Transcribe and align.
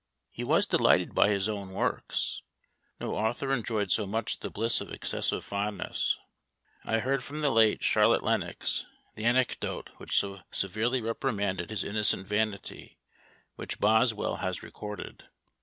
He 0.31 0.43
was 0.43 0.65
delighted 0.65 1.13
by 1.13 1.29
his 1.29 1.47
own 1.47 1.73
works. 1.73 2.41
No 2.99 3.13
author 3.13 3.53
enjoyed 3.53 3.91
so 3.91 4.07
much 4.07 4.39
the 4.39 4.49
bliss 4.49 4.81
of 4.81 4.91
excessive 4.91 5.45
fondness. 5.45 6.17
I 6.83 6.97
heard 6.97 7.23
from 7.23 7.41
the 7.41 7.51
late 7.51 7.83
Charlotte 7.83 8.23
Lenox 8.23 8.87
the 9.13 9.25
anecdote 9.25 9.91
which 9.97 10.17
so 10.17 10.39
severely 10.49 11.03
reprimanded 11.03 11.69
his 11.69 11.83
innocent 11.83 12.25
vanity, 12.25 12.97
which 13.57 13.79
Boswell 13.79 14.37
has 14.37 14.63
recorded. 14.63 15.25